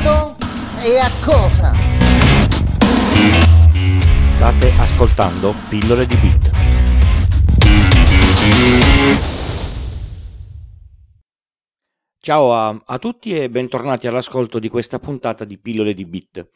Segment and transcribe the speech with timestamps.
[0.00, 0.36] modo
[0.82, 1.74] e a cosa?
[4.36, 6.50] State ascoltando Pillole di Beat.
[12.22, 16.48] Ciao a, a tutti e bentornati all'ascolto di questa puntata di Pillole di Bit.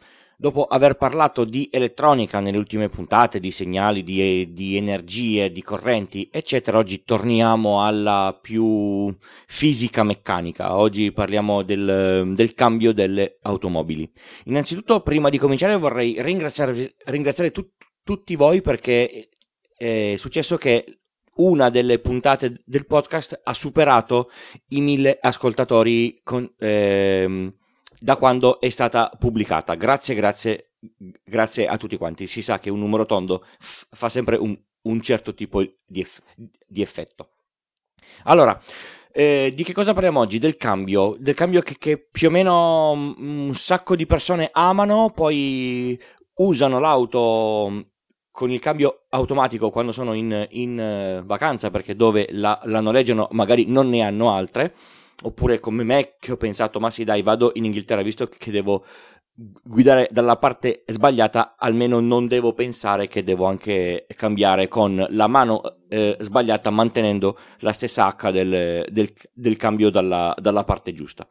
[0.44, 6.28] Dopo aver parlato di elettronica nelle ultime puntate, di segnali, di, di, energie, di correnti,
[6.30, 9.10] eccetera, oggi torniamo alla più
[9.46, 10.76] fisica meccanica.
[10.76, 14.06] Oggi parliamo del, del cambio delle automobili.
[14.44, 17.66] Innanzitutto, prima di cominciare, vorrei ringraziare tu,
[18.02, 19.30] tutti voi perché
[19.74, 21.04] è successo che
[21.36, 24.30] una delle puntate del podcast ha superato
[24.68, 27.50] i mille ascoltatori con, ehm,
[28.04, 29.74] da quando è stata pubblicata.
[29.76, 30.72] Grazie, grazie,
[31.24, 32.26] grazie a tutti quanti.
[32.26, 36.22] Si sa che un numero tondo f- fa sempre un, un, certo tipo di, eff-
[36.66, 37.30] di effetto.
[38.24, 38.60] Allora,
[39.10, 40.38] eh, di che cosa parliamo oggi?
[40.38, 45.98] Del cambio, del cambio che, che più o meno un sacco di persone amano, poi
[46.34, 47.86] usano l'auto
[48.30, 53.28] con il cambio automatico quando sono in, in uh, vacanza perché dove la, la, noleggiano
[53.30, 54.74] magari non ne hanno altre
[55.22, 58.84] oppure come me che ho pensato ma sì dai vado in Inghilterra visto che devo
[59.34, 65.60] guidare dalla parte sbagliata almeno non devo pensare che devo anche cambiare con la mano
[65.88, 71.26] eh, sbagliata mantenendo la stessa H del, del, del cambio dalla, dalla parte giusta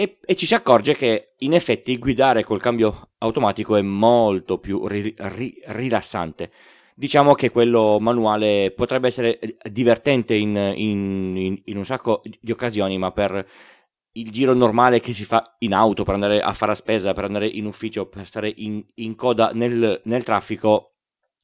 [0.00, 4.86] e, e, ci si accorge che in effetti guidare col cambio automatico è molto più
[4.86, 6.52] ri, ri, rilassante.
[6.98, 9.38] Diciamo che quello manuale potrebbe essere
[9.70, 13.46] divertente in, in, in, in, un sacco di occasioni, ma per
[14.14, 17.22] il giro normale che si fa in auto, per andare a fare la spesa, per
[17.22, 20.94] andare in ufficio, per stare in, coda nel, nel traffico,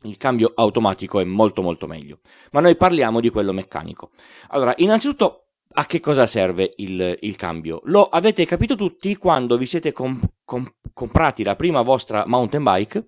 [0.02, 2.18] il cambio automatico è molto molto meglio.
[2.50, 4.10] Ma noi parliamo di quello meccanico.
[4.48, 7.80] Allora, innanzitutto a che cosa serve il, il, cambio?
[7.84, 13.04] Lo avete capito tutti quando vi siete comp- comp- comprati la prima vostra mountain bike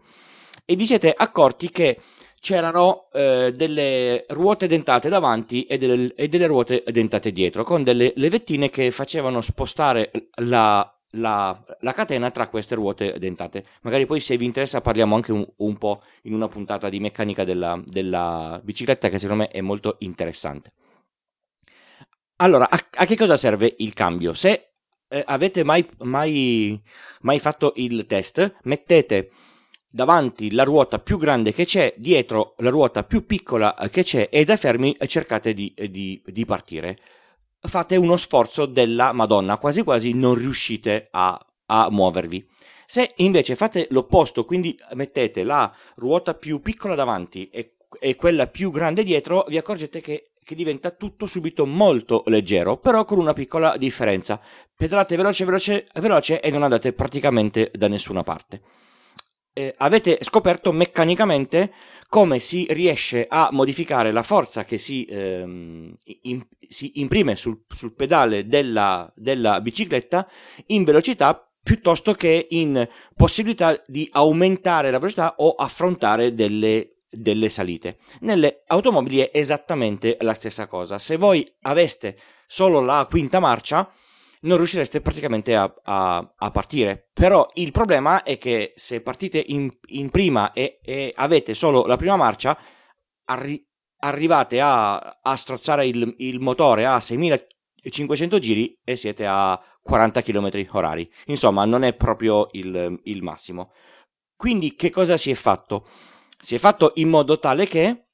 [0.64, 2.00] e vi siete accorti che
[2.46, 8.12] c'erano eh, delle ruote dentate davanti e delle, e delle, ruote dentate dietro, con delle
[8.14, 10.12] levettine che facevano spostare
[10.42, 13.64] la, la, la, catena tra queste ruote dentate.
[13.82, 17.42] Magari poi se vi interessa parliamo anche un, un po' in una puntata di meccanica
[17.42, 20.70] della, della bicicletta che secondo me è molto interessante.
[22.36, 24.34] Allora, a, a, che cosa serve il cambio?
[24.34, 24.74] Se
[25.08, 26.80] eh, avete mai, mai,
[27.22, 29.30] mai fatto il test, mettete
[29.90, 34.44] davanti la ruota più grande che c'è, dietro la ruota più piccola che c'è e
[34.44, 36.98] da fermi cercate di, di, di partire.
[37.60, 42.46] Fate uno sforzo della Madonna, quasi quasi non riuscite a, a muovervi.
[42.86, 48.70] Se invece fate l'opposto, quindi mettete la ruota più piccola davanti e, e quella più
[48.70, 53.76] grande dietro, vi accorgete che che diventa tutto subito molto leggero, però con una piccola
[53.76, 54.40] differenza.
[54.76, 58.62] Pedalate veloce, veloce, veloce e non andate praticamente da nessuna parte.
[59.58, 61.72] Eh, avete scoperto meccanicamente
[62.10, 67.94] come si riesce a modificare la forza che si, ehm, in, si imprime sul, sul
[67.94, 70.28] pedale della, della bicicletta
[70.66, 77.96] in velocità piuttosto che in possibilità di aumentare la velocità o affrontare delle delle salite.
[78.20, 80.98] Nelle automobili è esattamente la stessa cosa.
[80.98, 83.90] Se voi aveste solo la quinta marcia,
[84.42, 87.08] non riuscireste praticamente a, a, a partire.
[87.12, 91.96] Però il problema è che se partite in, in prima e, e, avete solo la
[91.96, 92.56] prima marcia,
[93.26, 93.64] arri-
[93.98, 100.66] arrivate a, a strozzare il, il, motore a 6500 giri e siete a 40 km
[100.72, 101.10] orari.
[101.26, 103.72] Insomma, non è proprio il, il massimo.
[104.36, 105.86] Quindi, che cosa si è fatto?
[106.38, 108.05] si è fatto in modo tale che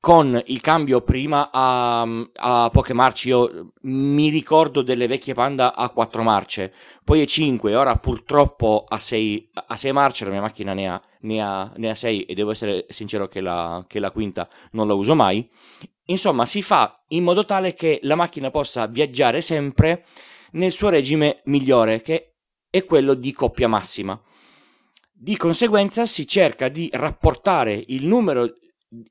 [0.00, 2.02] con il cambio prima a,
[2.34, 6.72] a poche marce, io mi ricordo delle vecchie Panda a quattro marce,
[7.04, 11.00] poi a 5, ora purtroppo a 6, a 6 marce la mia macchina ne ha,
[11.20, 14.86] ne ha, ne ha 6 e devo essere sincero che la, che la quinta non
[14.86, 15.48] la uso mai.
[16.06, 20.04] Insomma, si fa in modo tale che la macchina possa viaggiare sempre
[20.52, 22.34] nel suo regime migliore, che
[22.68, 24.20] è quello di coppia massima.
[25.12, 28.52] Di conseguenza si cerca di rapportare il numero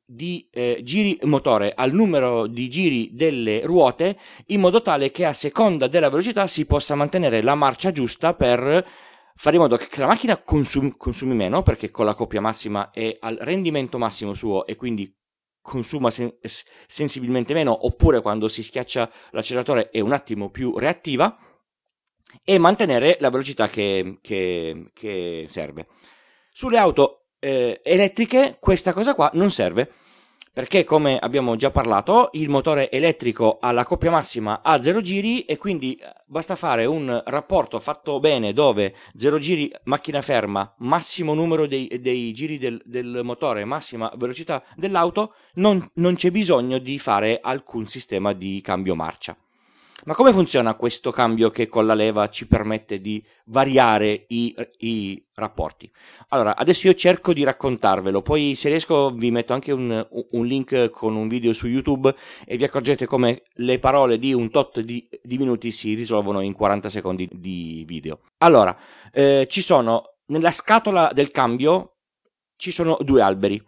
[0.05, 4.15] di eh, giri motore al numero di giri delle ruote
[4.47, 8.85] in modo tale che a seconda della velocità si possa mantenere la marcia giusta per
[9.33, 13.17] fare in modo che la macchina consumi, consumi meno perché con la coppia massima è
[13.19, 15.11] al rendimento massimo suo e quindi
[15.61, 16.37] consuma sen-
[16.85, 21.35] sensibilmente meno oppure quando si schiaccia l'acceleratore è un attimo più reattiva
[22.43, 25.87] e mantenere la velocità che, che, che serve.
[26.51, 29.91] Sulle auto eh, elettriche questa cosa qua non serve
[30.53, 35.45] perché come abbiamo già parlato il motore elettrico ha la coppia massima a 0 giri
[35.45, 41.33] e quindi eh, basta fare un rapporto fatto bene dove 0 giri macchina ferma, massimo
[41.33, 46.99] numero dei, dei giri del, del, motore, massima velocità dell'auto, non, non c'è bisogno di
[46.99, 49.37] fare alcun sistema di cambio marcia.
[50.05, 55.23] Ma come funziona questo cambio che con la leva ci permette di variare i, i,
[55.35, 55.91] rapporti?
[56.29, 60.89] Allora, adesso io cerco di raccontarvelo, poi se riesco vi metto anche un, un link
[60.89, 62.13] con un video su YouTube
[62.45, 66.53] e vi accorgete come le parole di un tot di, di minuti si risolvono in
[66.53, 68.21] 40 secondi di video.
[68.39, 68.75] Allora,
[69.11, 71.97] eh, ci sono, nella scatola del cambio
[72.55, 73.61] ci sono due alberi.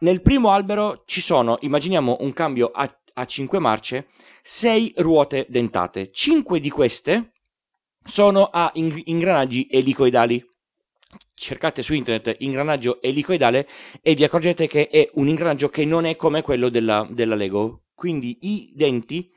[0.00, 4.08] Nel primo albero ci sono, immaginiamo un cambio a a 5 marce
[4.42, 6.10] 6 ruote dentate.
[6.10, 7.32] 5 di queste
[8.04, 10.42] sono a ingranaggi elicoidali.
[11.34, 13.68] Cercate su internet ingranaggio elicoidale
[14.02, 17.84] e vi accorgete che è un ingranaggio che non è come quello della, della Lego.
[17.94, 19.30] Quindi i denti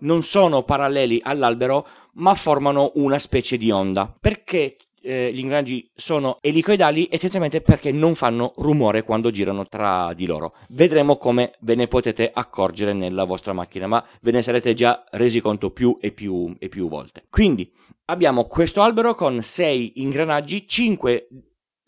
[0.00, 4.14] non sono paralleli all'albero ma formano una specie di onda.
[4.20, 4.76] Perché
[5.08, 10.54] eh, gli ingranaggi sono elicoidali essenzialmente perché non fanno rumore quando girano tra di loro.
[10.68, 15.40] Vedremo come ve ne potete accorgere nella vostra macchina, ma ve ne sarete già resi
[15.40, 17.24] conto più e più e più volte.
[17.30, 17.72] Quindi
[18.06, 21.28] abbiamo questo albero con 6 ingranaggi, 5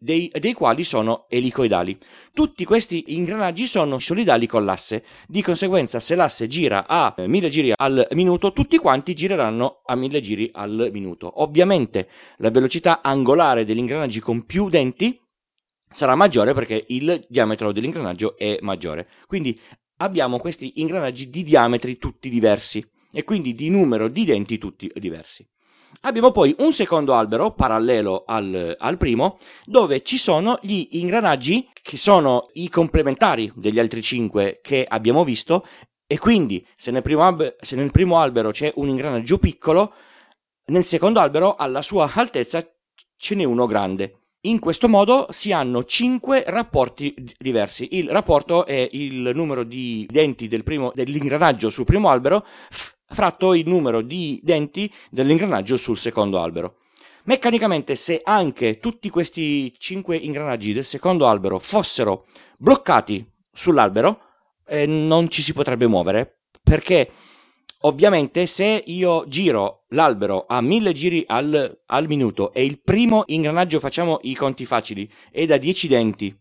[0.01, 1.97] dei, dei, quali sono elicoidali.
[2.33, 7.73] Tutti questi ingranaggi sono solidali con l'asse, di conseguenza se l'asse gira a 1000 giri
[7.77, 11.43] al minuto, tutti quanti gireranno a 1000 giri al minuto.
[11.43, 12.09] Ovviamente
[12.39, 15.21] la velocità angolare degli ingranaggi con più denti
[15.93, 19.07] sarà maggiore perché il diametro dell'ingranaggio è maggiore.
[19.27, 19.61] Quindi
[19.99, 25.47] abbiamo questi ingranaggi di diametri tutti diversi e quindi di numero di denti tutti diversi.
[26.03, 31.99] Abbiamo poi un secondo albero parallelo al, al, primo dove ci sono gli ingranaggi che
[31.99, 35.67] sono i complementari degli altri cinque che abbiamo visto
[36.07, 39.93] e quindi se nel primo, albero, se nel primo albero c'è un ingranaggio piccolo,
[40.67, 42.67] nel secondo albero alla sua altezza
[43.17, 44.21] ce n'è uno grande.
[44.45, 47.99] In questo modo si hanno cinque rapporti diversi.
[47.99, 52.45] Il rapporto è il numero di denti del primo, dell'ingranaggio sul primo albero
[53.11, 56.77] fratto il numero di denti dell'ingranaggio sul secondo albero.
[57.25, 62.27] Meccanicamente, se anche tutti questi cinque ingranaggi del secondo albero fossero
[62.59, 64.21] bloccati sull'albero,
[64.67, 67.11] eh, non ci si potrebbe muovere perché
[67.81, 73.81] ovviamente se io giro l'albero a mille giri al, al minuto e il primo ingranaggio,
[73.81, 76.39] facciamo i conti facili, è da 10 denti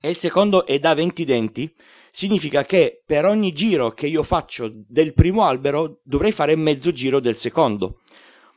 [0.00, 1.74] e il secondo è da 20 denti,
[2.10, 7.20] significa che per ogni giro che io faccio del primo albero dovrei fare mezzo giro
[7.20, 8.00] del secondo.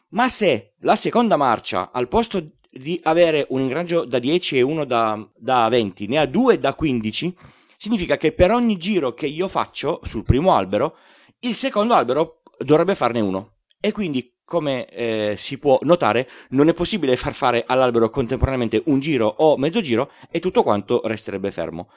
[0.09, 4.85] Ma se la seconda marcia, al posto di avere un ingranaggio da 10 e uno
[4.85, 7.35] da, da 20, ne ha due da 15,
[7.77, 10.97] significa che per ogni giro che io faccio sul primo albero,
[11.39, 13.57] il secondo albero dovrebbe farne uno.
[13.79, 18.99] E quindi come eh, si può notare, non è possibile far fare all'albero contemporaneamente un
[18.99, 21.89] giro o mezzo giro e tutto quanto resterebbe fermo.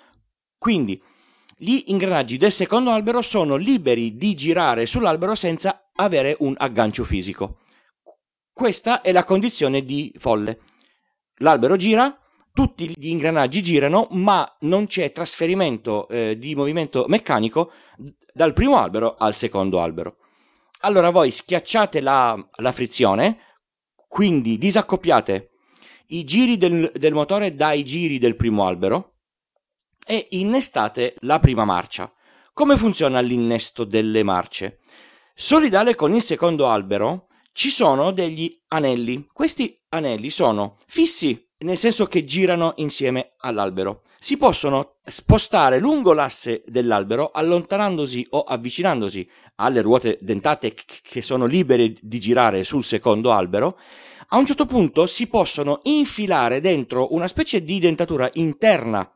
[0.57, 1.01] Quindi
[1.59, 7.61] gli ingranaggi del secondo albero sono liberi di girare sull'albero senza avere un aggancio fisico.
[8.53, 10.61] Questa è la condizione di folle.
[11.37, 12.15] L'albero gira,
[12.53, 17.73] tutti gli ingranaggi girano, ma non c'è trasferimento eh, di movimento meccanico
[18.35, 20.19] dal primo albero al secondo albero.
[20.81, 23.39] Allora voi schiacciate la, la frizione,
[24.07, 25.53] quindi disaccoppiate
[26.09, 29.16] i giri del, del motore dai giri del primo albero
[30.07, 32.11] e innestate la prima marcia.
[32.53, 34.79] Come funziona l'innesto delle marce?
[35.35, 39.29] Solidale con il secondo albero ci sono degli anelli.
[39.33, 44.03] Questi anelli sono fissi, nel senso che girano insieme all'albero.
[44.19, 51.95] Si possono spostare lungo l'asse dell'albero allontanandosi o avvicinandosi alle ruote dentate che sono libere
[52.01, 53.79] di girare sul secondo albero.
[54.29, 59.09] A un certo punto si possono infilare dentro una specie di dentatura interna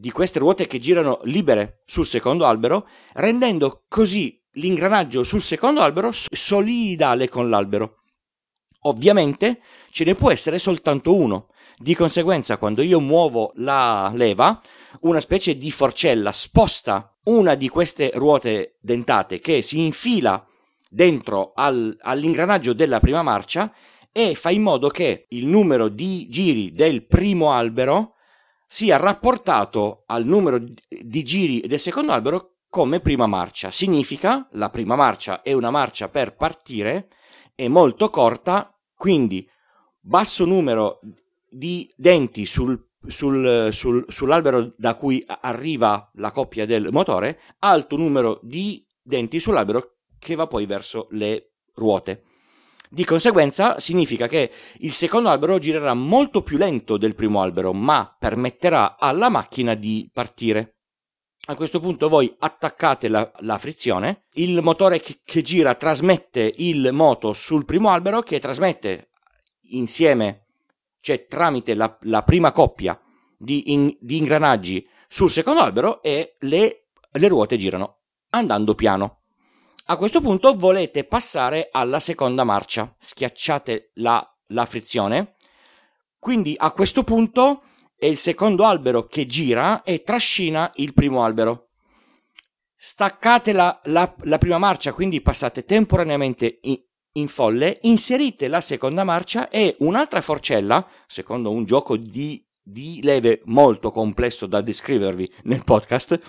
[0.00, 6.10] di queste ruote che girano libere sul secondo albero, rendendo così l'ingranaggio sul secondo albero
[6.10, 7.96] solidale con l'albero.
[8.84, 11.48] Ovviamente ce ne può essere soltanto uno.
[11.76, 14.60] Di conseguenza, quando io muovo la leva,
[15.00, 20.44] una specie di forcella sposta una di queste ruote dentate che si infila
[20.88, 23.72] dentro al, all'ingranaggio della prima marcia
[24.10, 28.14] e fa in modo che il numero di giri del primo albero
[28.72, 33.72] sia rapportato al numero di giri del secondo albero come prima marcia.
[33.72, 37.08] Significa la prima marcia è una marcia per partire,
[37.56, 39.44] è molto corta, quindi
[39.98, 41.00] basso numero
[41.48, 48.38] di denti sul sul, sul, sull'albero da cui arriva la coppia del motore, alto numero
[48.42, 52.24] di denti sull'albero che va poi verso le ruote.
[52.92, 58.16] Di conseguenza significa che il secondo albero girerà molto più lento del primo albero, ma
[58.18, 60.78] permetterà alla macchina di partire.
[61.46, 66.90] A questo punto voi attaccate la, la frizione, il motore che, che, gira trasmette il
[66.90, 69.06] moto sul primo albero che trasmette
[69.70, 70.46] insieme,
[71.00, 73.00] cioè tramite la, la prima coppia
[73.38, 79.19] di, in, di, ingranaggi sul secondo albero e le, le ruote girano andando piano.
[79.90, 85.34] A questo punto volete passare alla seconda marcia, schiacciate la, la frizione,
[86.16, 87.64] quindi a questo punto
[87.96, 91.70] è il secondo albero che gira e trascina il primo albero.
[92.76, 96.80] Staccate la, la, la prima marcia, quindi passate temporaneamente in,
[97.14, 103.40] in, folle, inserite la seconda marcia e un'altra forcella, secondo un gioco di, di leve
[103.46, 106.20] molto complesso da descrivervi nel podcast,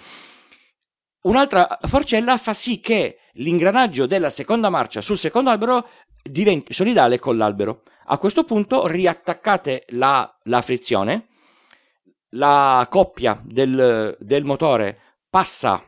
[1.22, 5.88] un'altra forcella fa sì che l'ingranaggio della seconda marcia sul secondo albero
[6.24, 7.84] diventi solidale con l'albero.
[8.06, 11.28] A questo punto riattaccate la, la frizione,
[12.32, 14.98] la coppia del, del motore
[15.30, 15.86] passa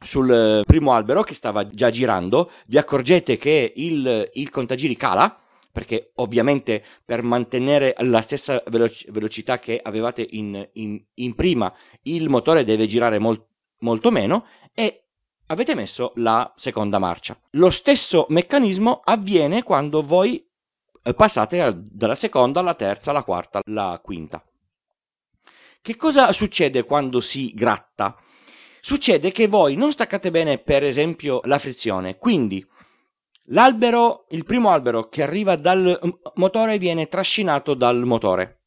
[0.00, 5.36] sul primo albero che stava già girando, vi accorgete che il, il contagiri cala,
[5.72, 11.72] perché ovviamente per mantenere la stessa veloc- velocità che avevate in, in, in, prima
[12.02, 13.44] il motore deve girare mol-
[13.80, 15.07] molto meno e
[15.48, 17.38] avete messo la seconda marcia.
[17.52, 20.44] Lo stesso meccanismo avviene quando voi
[21.02, 24.42] eh, passate dalla seconda alla terza, alla quarta, alla quinta.
[25.80, 28.16] Che cosa succede quando si gratta?
[28.80, 32.64] Succede che voi non staccate bene, per esempio, la frizione, quindi
[33.46, 35.98] l'albero, il primo albero che arriva dal
[36.34, 38.60] motore viene trascinato dal motore.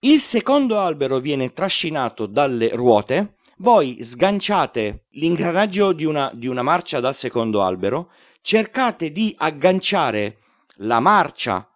[0.00, 7.00] Il secondo albero viene trascinato dalle ruote voi sganciate l'ingranaggio di una, di una marcia
[7.00, 8.10] dal secondo albero,
[8.40, 10.38] cercate di agganciare
[10.78, 11.68] la marcia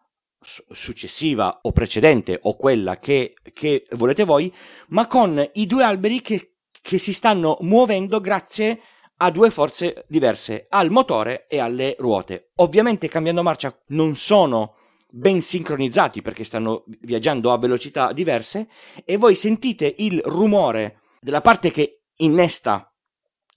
[0.42, 4.52] successiva o precedente o quella che, che, volete voi,
[4.88, 8.80] ma con i due alberi che, che, si stanno muovendo grazie
[9.18, 12.50] a due forze diverse, al motore e alle ruote.
[12.56, 14.76] Ovviamente cambiando marcia non sono
[15.10, 18.68] ben sincronizzati perché stanno viaggiando a velocità diverse
[19.04, 22.92] e voi sentite il rumore della parte che innesta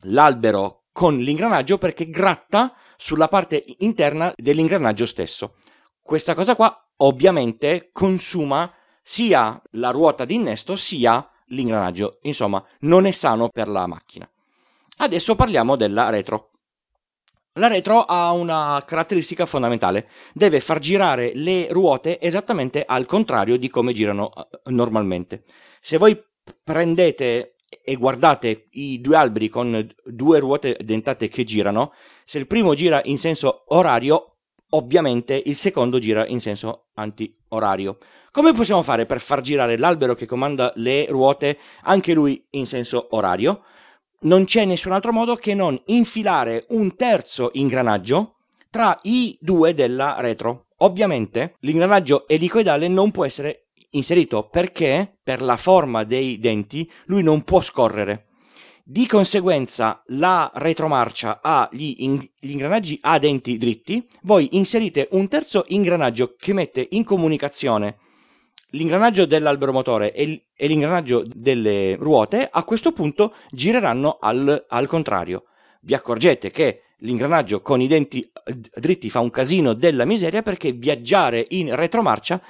[0.07, 5.55] l'albero con l'ingranaggio perché gratta sulla parte interna dell'ingranaggio stesso.
[6.01, 13.11] Questa cosa qua ovviamente consuma sia la ruota di innesto sia l'ingranaggio, insomma non è
[13.11, 14.29] sano per la macchina.
[14.97, 16.49] Adesso parliamo della retro.
[17.57, 23.69] La retro ha una caratteristica fondamentale, deve far girare le ruote esattamente al contrario di
[23.69, 25.43] come girano eh, normalmente.
[25.79, 26.19] Se voi
[26.63, 27.52] prendete
[27.83, 31.93] e guardate i due alberi con due ruote dentate che girano,
[32.25, 34.35] se il primo gira in senso orario,
[34.69, 37.97] ovviamente il secondo gira in senso anti-orario.
[38.31, 43.07] Come possiamo fare per far girare l'albero che comanda le ruote anche lui in senso
[43.11, 43.63] orario?
[44.21, 48.35] Non c'è nessun altro modo che non infilare un terzo ingranaggio
[48.69, 50.67] tra i due della retro.
[50.77, 53.62] Ovviamente l'ingranaggio elicoidale non può essere
[53.93, 58.27] inserito perché per la forma dei denti lui non può scorrere.
[58.85, 65.27] Di conseguenza la retromarcia ha gli, in- gli, ingranaggi a denti dritti, voi inserite un
[65.29, 67.97] terzo ingranaggio che mette in comunicazione
[68.73, 74.87] l'ingranaggio dell'albero motore e, l- e l'ingranaggio delle ruote, a questo punto gireranno al, al
[74.87, 75.45] contrario.
[75.81, 78.25] Vi accorgete che l'ingranaggio con i denti
[78.75, 82.41] dritti fa un casino della miseria perché viaggiare in retromarcia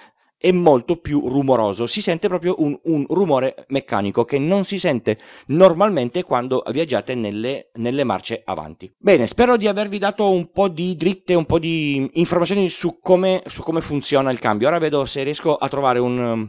[0.43, 5.17] è molto più rumoroso, si sente proprio un, un, rumore meccanico che non si sente
[5.47, 8.93] normalmente quando viaggiate nelle, nelle, marce avanti.
[8.97, 13.41] Bene, spero di avervi dato un po' di dritte, un po' di informazioni su come,
[13.45, 14.67] su come funziona il cambio.
[14.67, 16.45] Ora vedo se riesco a trovare un,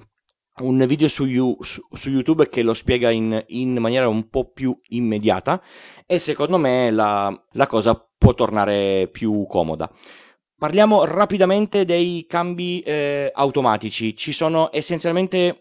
[0.62, 4.50] un video su, you, su, su, YouTube che lo spiega in, in, maniera un po'
[4.50, 5.62] più immediata
[6.04, 9.88] e secondo me la, la cosa può tornare più comoda.
[10.64, 14.16] Parliamo rapidamente dei cambi eh, automatici.
[14.16, 15.60] Ci sono essenzialmente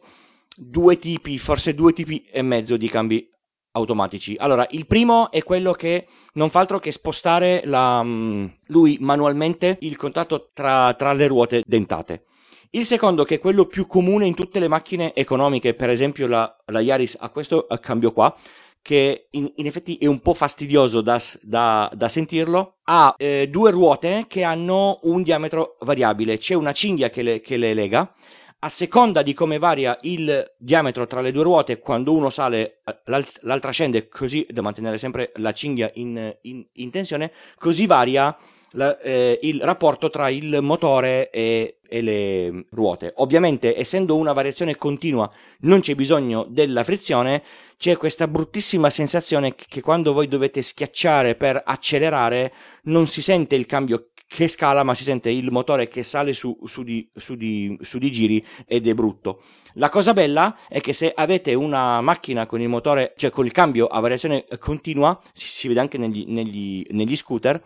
[0.56, 3.30] due tipi, forse due tipi e mezzo di cambi
[3.74, 4.38] automatici.
[4.40, 9.78] Allora, il primo è quello che non fa altro che spostare la, mm, lui manualmente
[9.82, 12.24] il contatto tra, tra le ruote dentate.
[12.70, 16.56] Il secondo, che è quello più comune in tutte le macchine economiche, per esempio la,
[16.68, 18.34] la Yaris ha questo eh, cambio qua,
[18.84, 23.72] che in, in, effetti è un po' fastidioso da, da, da sentirlo, ha eh, due
[23.72, 26.38] ruote che hanno un diametro variabile.
[26.38, 28.13] C'è una cinghia che le, che le lega
[28.60, 33.40] a seconda di come varia il diametro tra le due ruote, quando uno sale, l'alt-
[33.42, 38.38] l'altra scende, così da mantenere sempre la cinghia in, in, in tensione, così varia
[38.74, 43.13] la, eh, il rapporto tra il motore e, e, le ruote.
[43.18, 45.30] Ovviamente, essendo una variazione continua,
[45.62, 47.44] non c'è bisogno della frizione,
[47.77, 52.53] c'è questa bruttissima sensazione che, quando voi dovete schiacciare per accelerare,
[52.84, 56.58] non si sente il cambio che scala, ma si sente il motore che sale su,
[56.65, 59.44] su, di, su, di, su, di, giri ed è brutto.
[59.74, 63.51] La cosa bella è che se avete una macchina con il motore, cioè con il
[63.51, 67.62] cambio a variazione continua, si, si vede anche negli, negli, negli scooter,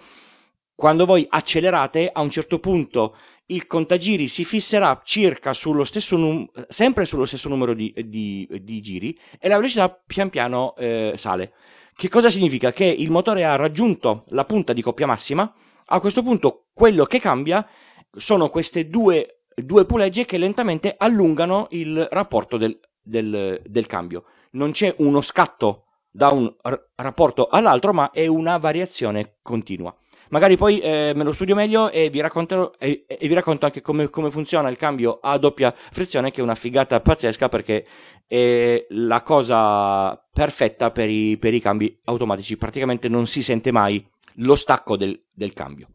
[0.78, 3.18] quando voi accelerate, a un certo punto
[3.48, 8.80] il contagiri si fisserà circa sullo stesso num- sempre sullo stesso numero di, di, di,
[8.82, 11.54] giri e la velocità pian piano eh, sale.
[11.96, 12.72] Che cosa significa?
[12.72, 15.52] Che il motore ha raggiunto la punta di coppia massima
[15.88, 17.68] a questo punto quello che cambia
[18.16, 24.26] sono queste due, due pulegge che lentamente allungano il rapporto del, del, del cambio.
[24.52, 29.96] Non c'è uno scatto da un r- rapporto all'altro, ma è una variazione continua.
[30.30, 34.10] Magari poi eh, me lo studio meglio e vi, e, e vi racconto anche come,
[34.10, 37.86] come, funziona il cambio a doppia frizione, che è una figata pazzesca perché
[38.28, 42.58] è la cosa perfetta per i, per i cambi automatici.
[42.58, 44.06] Praticamente non si sente mai
[44.36, 45.88] lo stacco del, del cambio.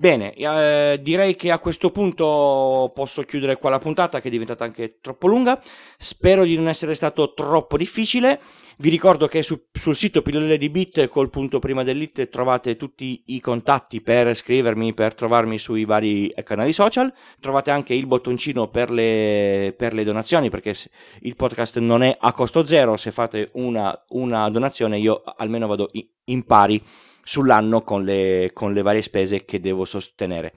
[0.00, 4.64] Bene, eh, direi che a questo punto posso chiudere qua la puntata che è diventata
[4.64, 5.60] anche troppo lunga.
[5.98, 8.40] Spero di non essere stato troppo difficile.
[8.78, 13.24] Vi ricordo che su, sul sito pillole di bit col punto prima dell'it trovate tutti
[13.26, 17.12] i contatti per scrivermi, per trovarmi sui vari canali social.
[17.38, 20.74] Trovate anche il bottoncino per le, per le donazioni perché
[21.20, 22.96] il podcast non è a costo zero.
[22.96, 25.90] Se fate una, una donazione io almeno vado
[26.24, 26.82] in pari
[27.22, 30.54] sull'anno con le, con le varie spese che devo sostenere.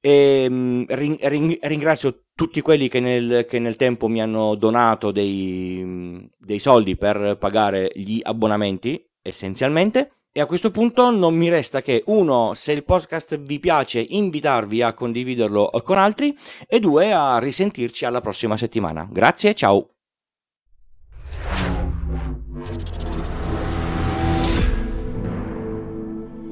[0.00, 5.10] E, ehm, ring, ring, ringrazio tutti quelli che nel, che nel, tempo mi hanno donato
[5.10, 10.12] dei, dei soldi per pagare gli abbonamenti, essenzialmente.
[10.32, 14.80] E a questo punto non mi resta che uno, se il podcast vi piace, invitarvi
[14.80, 16.36] a condividerlo con altri
[16.68, 19.08] e due, a risentirci alla prossima settimana.
[19.10, 19.99] Grazie, ciao!